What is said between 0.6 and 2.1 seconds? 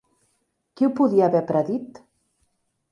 Qui ho podia haver predit?